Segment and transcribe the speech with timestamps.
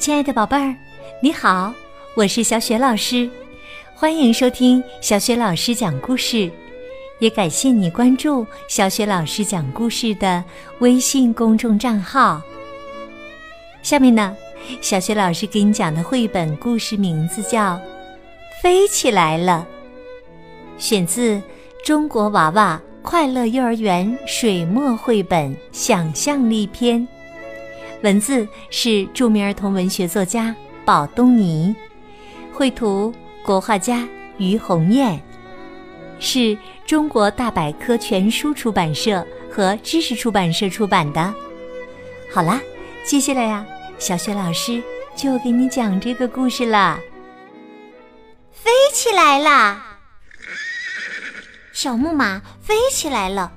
[0.00, 0.74] 亲爱的宝贝儿，
[1.20, 1.74] 你好，
[2.14, 3.28] 我是小雪老师，
[3.94, 6.50] 欢迎收听小雪老师讲故事，
[7.18, 10.42] 也感谢你关注小雪老师讲故事的
[10.78, 12.40] 微信公众账号。
[13.82, 14.34] 下面呢，
[14.80, 17.74] 小雪老师给你讲的绘本故事名字叫
[18.62, 19.68] 《飞起来了》，
[20.82, 21.38] 选自
[21.84, 27.06] 中国娃娃快乐幼儿园水墨绘本想象力篇。
[28.02, 30.54] 文字是著名儿童文学作家
[30.86, 31.74] 宝东尼，
[32.52, 33.14] 绘图
[33.44, 34.08] 国画家
[34.38, 35.22] 于红艳，
[36.18, 41.34] 是中国大百科全书出版社和知识出版社出版的。
[42.32, 42.58] 好啦，
[43.04, 43.66] 接下来呀，
[43.98, 44.82] 小雪老师
[45.14, 46.98] 就给你讲这个故事啦。
[48.50, 49.98] 飞起来啦！
[51.72, 53.52] 小木马飞起来了。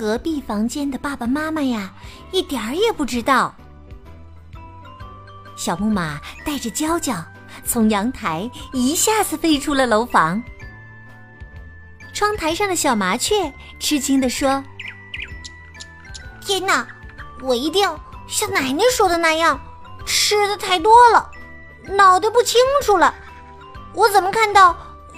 [0.00, 1.92] 隔壁房间的爸爸妈妈呀，
[2.30, 3.54] 一点儿也不知道。
[5.54, 7.22] 小木马带着娇娇
[7.66, 10.42] 从阳台一下子飞出了楼房。
[12.14, 14.64] 窗台上的小麻雀吃惊地说
[16.40, 16.88] ：“天哪，
[17.42, 17.86] 我一定
[18.26, 19.60] 像奶奶说的那样，
[20.06, 21.30] 吃的太多了，
[21.90, 23.14] 脑袋不清楚了。
[23.92, 24.74] 我怎么看到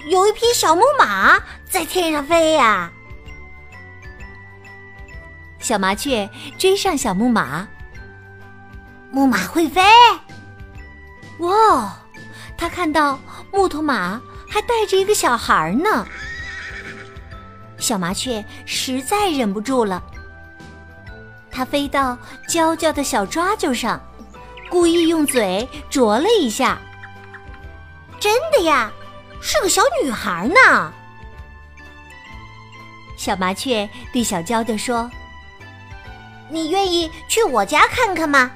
[0.09, 2.91] 有一匹小木马在天上飞呀？”
[5.63, 7.67] 小麻雀追上小木马，
[9.13, 9.81] 木马会飞。
[11.39, 11.97] 哇，
[12.59, 13.17] 他看到
[13.53, 16.05] 木头马还带着一个小孩呢。
[17.79, 20.03] 小麻雀实在忍不住了，
[21.49, 24.01] 它飞到娇娇的小抓阄上，
[24.69, 26.79] 故意用嘴啄了一下。
[28.19, 28.91] 真的呀，
[29.41, 30.93] 是个小女孩呢。
[33.17, 35.09] 小麻雀对小娇娇说。
[36.53, 38.50] 你愿意去我家看看吗？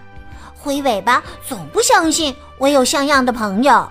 [0.54, 3.88] 灰尾巴总不相信我有像样的朋友。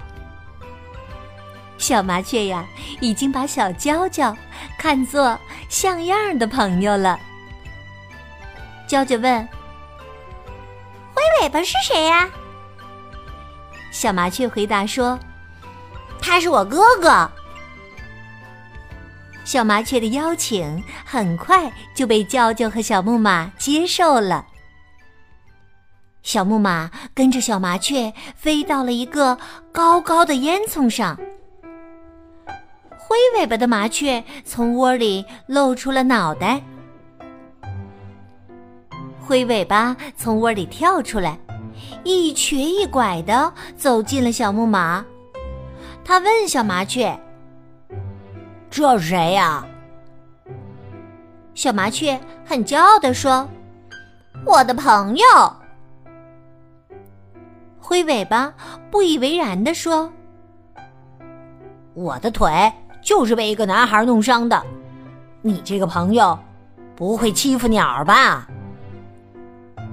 [1.77, 2.65] 小麻雀呀，
[2.99, 4.35] 已经把小娇娇
[4.77, 5.37] 看作
[5.69, 7.19] 像样的朋友了。
[8.87, 9.47] 娇娇问
[11.15, 12.29] ：“灰尾巴是谁呀？”
[13.91, 15.17] 小麻雀回答说
[16.21, 17.29] ：“他是我哥哥。”
[19.45, 24.45] 小麻雀的邀请很快就被娇娇和小木马接受了。
[26.23, 29.37] 小木马跟着小麻雀飞到了一个
[29.71, 31.15] 高高的烟囱上，
[32.97, 36.59] 灰尾巴的麻雀从窝里露出了脑袋。
[39.21, 41.37] 灰尾巴从窝里跳出来，
[42.03, 45.05] 一瘸一拐的走进了小木马。
[46.03, 47.15] 他问小麻雀。
[48.75, 49.65] 这是谁呀？
[51.53, 53.47] 小麻雀很骄傲地说
[54.45, 55.25] ：“我的朋友。”
[57.79, 58.53] 灰尾巴
[58.91, 60.11] 不以为然地说
[61.95, 62.51] ：“我的腿
[63.01, 64.61] 就是被一个男孩弄伤的，
[65.41, 66.37] 你这个朋友
[66.97, 68.45] 不会欺负鸟吧？”“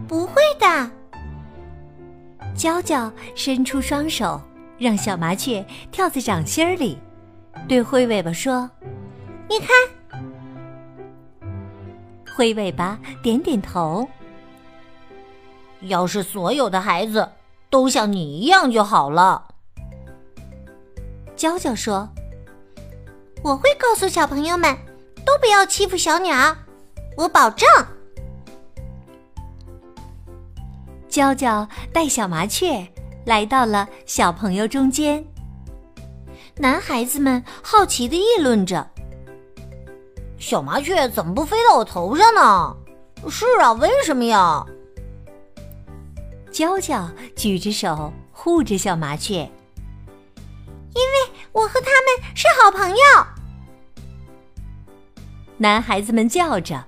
[0.08, 0.90] 不会的。”
[2.56, 4.40] 娇娇伸出双手，
[4.76, 6.98] 让小麻雀跳在掌心里。
[7.68, 8.70] 对灰尾巴说
[9.48, 9.68] ：“你看。”
[12.34, 14.08] 灰尾巴点点头。
[15.82, 17.28] 要是所有的孩子
[17.68, 19.48] 都像你一样就好了。
[21.34, 22.08] 娇娇说
[23.42, 24.76] ：“我会告诉小朋友们，
[25.26, 26.56] 都不要欺负小鸟，
[27.16, 27.68] 我保证。”
[31.08, 32.86] 娇娇带小麻雀
[33.26, 35.22] 来到了小朋友中间。
[36.62, 38.88] 男孩子们好奇的议论着
[40.38, 42.76] ：“小麻雀怎么不飞到我头上呢
[43.28, 44.64] ？”“是啊，为什么呀？”
[46.52, 49.38] 娇娇举着手护着小麻雀
[50.94, 52.96] ，“因为我和他们是好朋友。”
[55.58, 56.80] 男孩子们叫着：“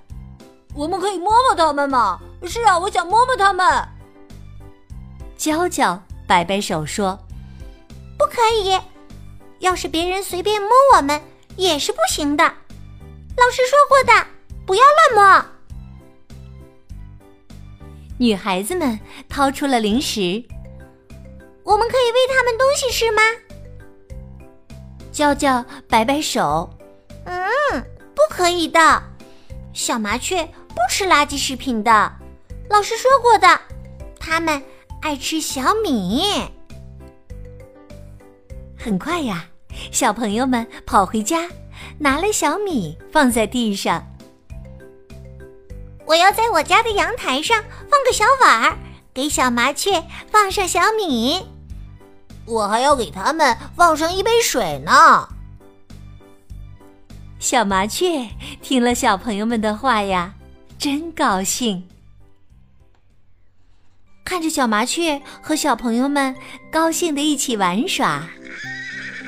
[0.73, 3.85] 我们可以摸摸他们吗？”“是啊，我想摸摸他们。”
[5.35, 7.19] 娇娇摆摆手说
[8.17, 8.79] ：“不可以。”
[9.59, 11.21] 要是别人随便摸我们
[11.55, 14.27] 也是不行的，老师说过的，
[14.65, 14.83] 不要
[15.15, 15.45] 乱摸。
[18.17, 20.43] 女孩子们掏出了零食，
[21.63, 23.21] 我们可以喂他们东西吃吗？
[25.11, 26.69] 娇娇摆摆手，
[27.25, 27.43] 嗯，
[28.13, 29.03] 不可以的。
[29.73, 32.11] 小麻雀不吃垃圾食品的，
[32.69, 33.59] 老师说过的，
[34.19, 34.63] 他们
[35.01, 36.23] 爱吃小米。
[38.85, 39.47] 很快呀。
[39.91, 41.49] 小朋友们跑回家，
[41.97, 44.05] 拿了小米放在地上。
[46.05, 48.77] 我要在我家的阳台上放个小碗儿，
[49.11, 51.43] 给小麻雀放上小米，
[52.45, 55.29] 我还要给它们放上一杯水呢。
[57.39, 58.29] 小麻雀
[58.61, 60.35] 听了小朋友们的话呀，
[60.77, 61.87] 真高兴。
[64.23, 66.35] 看着小麻雀和小朋友们
[66.71, 68.27] 高兴的一起玩耍，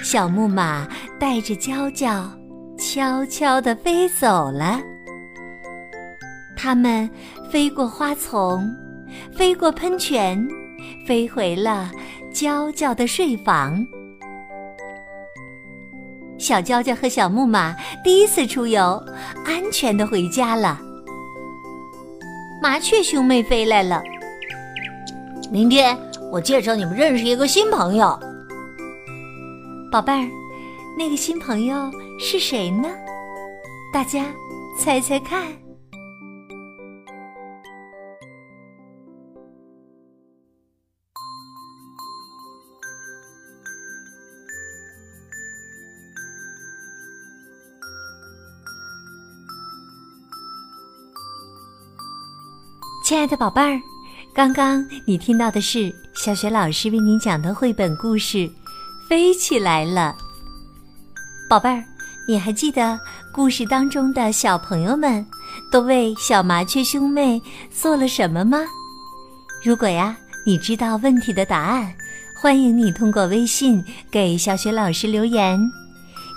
[0.04, 0.88] 小木马
[1.20, 2.30] 带着娇娇
[2.78, 4.80] 悄悄地飞走了。
[6.56, 7.10] 它们
[7.52, 8.64] 飞过花丛，
[9.36, 10.48] 飞过喷泉，
[11.06, 11.92] 飞回了
[12.34, 13.86] 娇娇的睡房。
[16.38, 19.04] 小娇娇和小木马第一次出游，
[19.46, 20.80] 安全的回家了。
[22.62, 24.02] 麻雀兄妹飞来了。
[25.52, 25.98] 明天
[26.32, 28.20] 我介绍你们认识一个新朋友，
[29.90, 30.30] 宝贝儿，
[30.98, 31.90] 那个新朋友
[32.20, 32.90] 是谁呢？
[33.94, 34.26] 大家
[34.78, 35.48] 猜猜看。
[53.06, 53.80] 亲爱的宝贝儿，
[54.36, 58.38] 刚刚你听到的是小雪老师为你讲的绘本故事
[59.08, 60.16] 《飞起来了》。
[61.50, 61.84] 宝贝儿，
[62.28, 63.00] 你还记得
[63.32, 65.26] 故事当中的小朋友们
[65.72, 68.60] 都为小麻雀兄妹做了什么吗？
[69.64, 71.94] 如果呀，你知道问题的答案，
[72.42, 75.58] 欢迎你通过微信给小雪老师留言。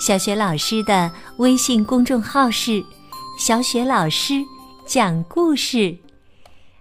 [0.01, 2.83] 小雪老师的微信公众号是
[3.37, 4.35] “小雪老师
[4.87, 5.97] 讲故事”。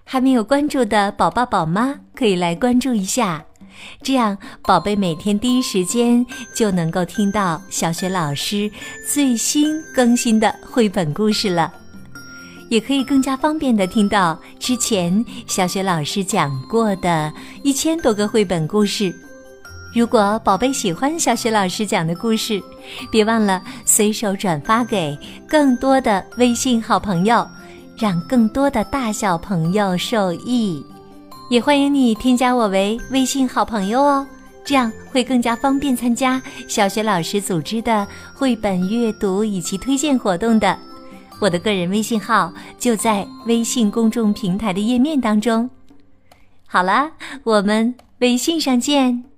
[0.06, 3.44] 还没有关注的宝宝宝妈可以来关注一下，
[4.02, 8.70] 这样宝贝每天第一时间就能够听到小雪老师
[9.08, 11.72] 最新更新的绘本故事了，
[12.70, 17.32] 也可以更加方便的听到之前小雪老师讲过的
[17.64, 19.14] 一千多个绘本故事。
[19.94, 22.62] 如果宝贝喜欢小雪老师讲的故事，
[23.12, 25.18] 别忘了随手转发给
[25.48, 27.48] 更多的微信好朋友。
[27.98, 30.82] 让更多的大小朋友受益，
[31.50, 34.28] 也欢迎你添加我为微信好朋友哦，
[34.64, 40.78] 这样会更加方便参加小学老师组织的绘本阅读以及推荐活动的。
[41.40, 45.68] 我的个人微信号就在微信公众平台的页面当中。
[46.68, 47.12] 好了，
[47.44, 49.29] 我们微信上见。